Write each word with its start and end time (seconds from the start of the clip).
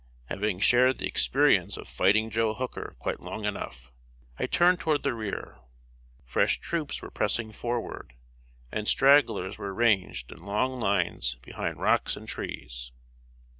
Having 0.29 0.61
shared 0.61 0.97
the 0.97 1.05
experience 1.05 1.77
of 1.77 1.87
"Fighting 1.87 2.31
Joe 2.31 2.55
Hooker" 2.55 2.95
quite 2.97 3.19
long 3.21 3.45
enough, 3.45 3.91
I 4.39 4.47
turned 4.47 4.79
toward 4.79 5.03
the 5.03 5.13
rear. 5.13 5.59
Fresh 6.25 6.59
troops 6.59 7.03
were 7.03 7.11
pressing 7.11 7.51
forward, 7.51 8.15
and 8.71 8.87
stragglers 8.87 9.59
were 9.59 9.75
ranged 9.75 10.31
in 10.31 10.39
long 10.43 10.79
lines 10.79 11.35
behind 11.43 11.77
rocks 11.81 12.17
and 12.17 12.27
trees. 12.27 12.91